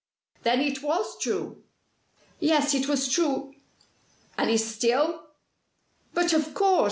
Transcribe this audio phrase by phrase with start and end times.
[0.41, 1.63] "Then it was true?"
[2.39, 3.53] "Yes, it was true"
[4.39, 5.27] "And is still?"
[6.15, 6.79] "But of course!